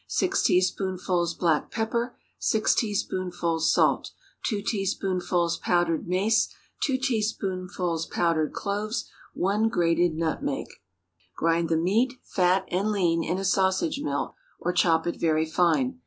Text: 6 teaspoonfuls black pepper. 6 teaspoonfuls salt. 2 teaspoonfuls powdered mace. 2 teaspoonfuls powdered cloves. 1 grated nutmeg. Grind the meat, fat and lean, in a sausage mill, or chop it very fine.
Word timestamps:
6 0.07 0.41
teaspoonfuls 0.41 1.35
black 1.35 1.69
pepper. 1.69 2.17
6 2.39 2.73
teaspoonfuls 2.73 3.71
salt. 3.71 4.09
2 4.47 4.63
teaspoonfuls 4.63 5.57
powdered 5.57 6.07
mace. 6.07 6.51
2 6.81 6.97
teaspoonfuls 6.97 8.07
powdered 8.07 8.51
cloves. 8.51 9.05
1 9.35 9.69
grated 9.69 10.15
nutmeg. 10.15 10.65
Grind 11.37 11.69
the 11.69 11.77
meat, 11.77 12.15
fat 12.23 12.65
and 12.69 12.91
lean, 12.91 13.23
in 13.23 13.37
a 13.37 13.45
sausage 13.45 13.99
mill, 14.01 14.33
or 14.59 14.73
chop 14.73 15.05
it 15.05 15.17
very 15.19 15.45
fine. 15.45 15.99